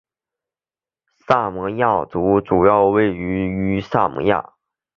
[1.15, 4.53] 萨摩亚族主要居住于萨摩亚。